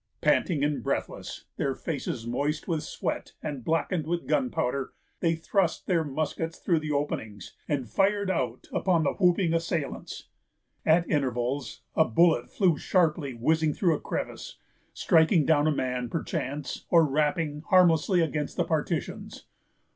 Panting 0.19 0.63
and 0.63 0.81
breathless, 0.81 1.45
their 1.57 1.75
faces 1.75 2.25
moist 2.25 2.67
with 2.67 2.81
sweat 2.81 3.33
and 3.43 3.63
blackened 3.63 4.07
with 4.07 4.25
gunpowder, 4.25 4.93
they 5.19 5.35
thrust 5.35 5.85
their 5.85 6.03
muskets 6.03 6.57
through 6.57 6.79
the 6.79 6.91
openings, 6.91 7.55
and 7.67 7.87
fired 7.87 8.31
out 8.31 8.67
upon 8.73 9.03
the 9.03 9.13
whooping 9.13 9.53
assailants. 9.53 10.29
At 10.87 11.07
intervals, 11.07 11.81
a 11.95 12.03
bullet 12.05 12.49
flew 12.49 12.79
sharply 12.79 13.35
whizzing 13.35 13.75
through 13.75 13.93
a 13.93 14.01
crevice, 14.01 14.57
striking 14.91 15.45
down 15.45 15.67
a 15.67 15.71
man, 15.71 16.09
perchance, 16.09 16.87
or 16.89 17.05
rapping 17.05 17.61
harmlessly 17.69 18.21
against 18.21 18.57
the 18.57 18.65
partitions. 18.65 19.45